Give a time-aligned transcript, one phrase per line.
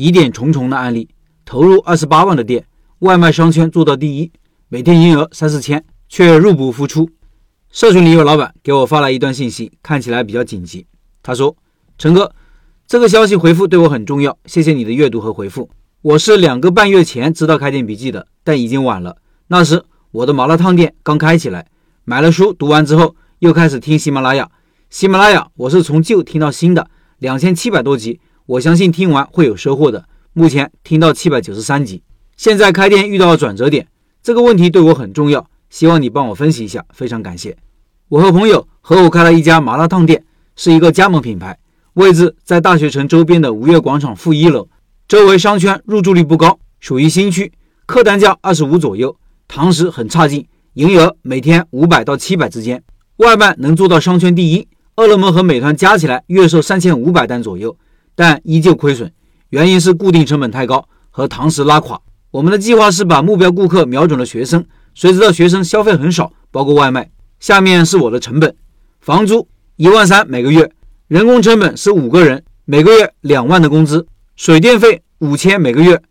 [0.00, 1.08] 疑点重重的案例，
[1.44, 2.64] 投入二十八万的店，
[3.00, 4.30] 外卖商圈做到第一，
[4.68, 7.10] 每天营业额三四千，却入不敷出。
[7.72, 10.86] 社群里有老板给我发来一段信息，看起来比较紧急。
[11.20, 11.56] 他说
[11.98, 12.32] ：“陈哥，
[12.86, 15.68] 这个消息回复对我很重要，谢谢你的阅读和回复。
[16.02, 19.16] 我是两个半月前知道开店笔记的，但已经晚了。
[19.48, 21.66] 那时我的麻辣烫店刚开起来，
[22.04, 24.48] 买了书，读完之后又开始听喜马拉雅。
[24.90, 26.88] 喜马拉雅我是从旧听到新的，
[27.18, 30.06] 两千七百多集。”我相信听完会有收获的。
[30.32, 32.02] 目前听到七百九十三集，
[32.34, 33.86] 现在开店遇到了转折点，
[34.22, 37.54] 这个问题对我很重要，希望你帮我分析一下，非常感谢。
[38.08, 40.24] 我和朋友合伙开了一家麻辣烫店，
[40.56, 41.58] 是一个加盟品牌，
[41.92, 44.66] 位置在大学城周边的吴越广场负一楼，
[45.06, 47.52] 周围商圈入住率不高，属于新区，
[47.84, 49.14] 客单价二十五左右，
[49.46, 52.82] 堂食很差劲，营业额每天五百到七百之间，
[53.18, 57.76] 外卖能做到商圈第一，饿了么和美团加起来月售三千五百单左右。
[58.18, 59.12] 但依旧亏损，
[59.50, 62.00] 原因是固定成本太高和堂食拉垮。
[62.32, 67.08] 我们的计划是把目标顾客瞄准了学生，谁知道学生消费很少，包括外卖。
[67.38, 68.56] 下面是我的成本：
[69.00, 69.46] 房租
[69.76, 70.68] 一万三每个月，
[71.06, 76.02] 人工成本是五个人，每个月两万的工资，水电费五千每个月。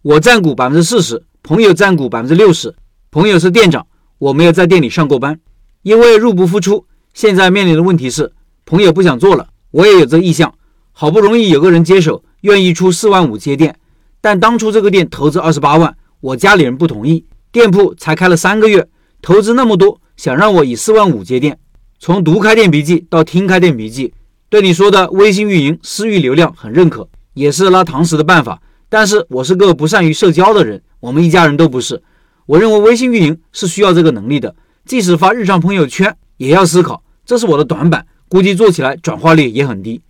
[0.00, 2.74] 我占股百分之四十，朋友占股百分之六十。
[3.10, 5.38] 朋友是店长，我没有在店里上过班，
[5.82, 6.86] 因为入不敷出。
[7.12, 8.32] 现在面临的问题是，
[8.64, 10.54] 朋友不想做了，我也有这意向。
[10.92, 13.76] 好不容易有个人接手，愿意出四万五接店，
[14.20, 17.24] 但当初这个店投资二十八万，我家里人不同意。
[17.52, 18.86] 店铺才开了三个月，
[19.20, 21.58] 投资那么多，想让我以四万五接店。
[21.98, 24.12] 从读开店笔记到听开店笔记，
[24.48, 28.62] 对你说的微信运营、私域流量很认可，也是拉堂食的办法。
[28.88, 32.02] 但是我是个不善于社交的人，我们一家人都不是。
[32.46, 34.54] 我认为微信运营是需要这个能力的，
[34.84, 40.00] 即使发日常朋友圈也要思考，这是我的短板，估计做起来转化率也很低。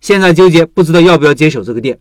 [0.00, 1.98] 现在纠结，不知道要不要接手这个店。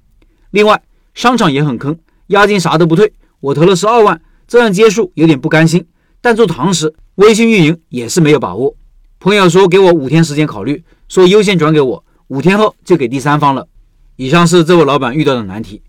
[0.52, 0.82] 另外，
[1.14, 5.86] 商场也很坑，押金啥都不退，我投了十二万，这样结束有点不甘心。
[6.22, 8.76] 但做堂食、微信运营也是没有把握。
[9.20, 13.68] 朋友说给我五天时间考虑，说优先转给我，五天后就给第三方了。
[14.16, 15.82] 以上是这位老板遇到的难题。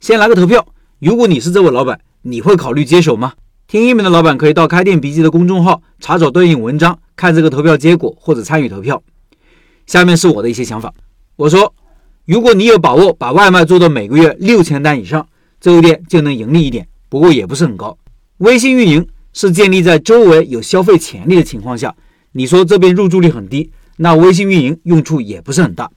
[0.00, 0.66] 先来个投票，
[0.98, 3.32] 如果你是这位老板，你会考虑接手吗？
[3.66, 9.02] 听音频的老板可以到开店笔记的公众号查找对应文章，看这个投票结果或者参与投票。
[9.86, 10.92] 下面是我的一些想法。
[11.38, 11.72] 我说，
[12.24, 15.24] 如果你有把握把外卖做到每个月六千单以上，
[15.60, 17.96] 这个店就能盈利一点，不过也不是很高。
[18.38, 21.94] 微信运营是建立在周围有消费潜力的情况下，
[22.32, 25.88] 你说这边入驻率很低，那微信运营用处也不是很大。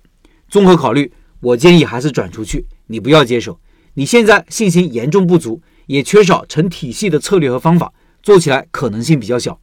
[0.48, 3.60] 综合考虑，我建议还是转出去，你不要接手。
[3.96, 7.92] 你现在信心严重不足，也缺少成体系的策略和方法，
[8.22, 9.60] 做起来可能性比较小。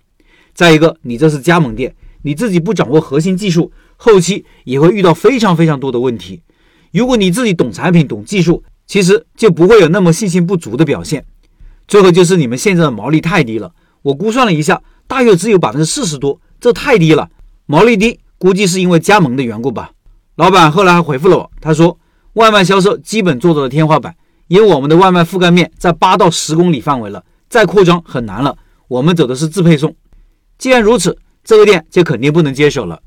[0.52, 3.70] 再一个，你这是加盟店，你自己不掌握核心技术。
[4.00, 6.40] 后期也会遇到非常非常多的问题。
[6.92, 11.26] 如果你自己懂产品、懂技术，其实就不会有那么信心不足的表现。
[11.86, 13.72] 最后就是你们现在的毛利太低了，
[14.02, 17.28] 我估算了一下，大约只有百分之四十多，这太低了。
[17.66, 19.90] 毛利低，估计是因为加盟的缘故吧。
[20.36, 21.98] 老板后来还回复了我，他说
[22.34, 24.14] 外卖销售基本做到了天花板，
[24.46, 28.56] 因为我们的外卖覆盖面在八到十公里范围了，再扩张很难了。
[28.86, 29.94] 我们走的是自配送。
[30.56, 33.00] 既然如此，这个店就肯定不能接手了。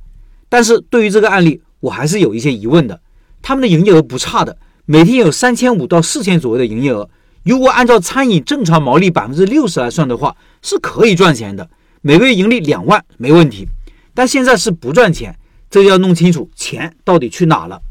[0.52, 3.00] 但是对于这个案例，我还是有一些疑问的。
[3.42, 7.10] 他们的营业额不差的，每天有三千五到四千左右的营业额。
[7.44, 11.70] 如果按照餐饮正常毛利百分之六十来算的话，是可以赚钱的，
[12.02, 13.66] 每个月盈利两万没问题。
[14.14, 15.34] 但现在是不赚钱，
[15.70, 17.82] 这要弄清楚钱到底去哪了，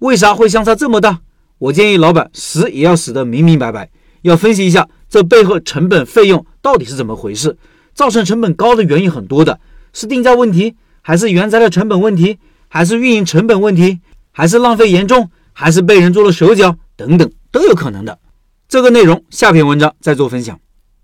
[0.00, 1.20] 为啥会相差这么大？
[1.58, 3.88] 我建议老板死也要死得明明白白，
[4.22, 7.56] 要分析一下这背后成本费用到底是怎么回事。
[7.94, 9.60] 造成成本高的原因很多的，
[9.92, 10.74] 是定价问题。
[11.06, 14.00] 还是原材料成本问题，还是运营成本问题，
[14.32, 18.18] 还是浪费严重，还是被人做了手脚等等，都有可能的。
[18.66, 20.58] 这个内容下篇文章再做分享。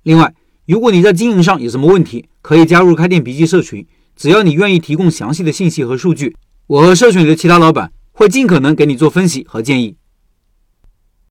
[0.05, 0.33] 另外，
[0.65, 6.35] 如果你在经营上有什么问题，可以加入开店笔记社群，只要你愿意提供详细的信息和数据，
[6.67, 9.97] 我和社群里的其他老板会尽可能给你做分析和建议。